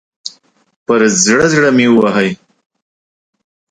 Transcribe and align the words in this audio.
پر 0.85 1.01
زړه، 1.23 1.45
زړه 1.53 1.69
مې 1.77 1.87
ووهئ 1.89 2.31